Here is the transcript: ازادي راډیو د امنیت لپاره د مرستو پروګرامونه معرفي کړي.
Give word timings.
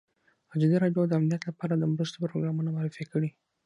ازادي 0.55 0.77
راډیو 0.83 1.09
د 1.09 1.13
امنیت 1.19 1.41
لپاره 1.49 1.73
د 1.75 1.83
مرستو 1.93 2.21
پروګرامونه 2.25 2.69
معرفي 2.75 3.05
کړي. 3.11 3.29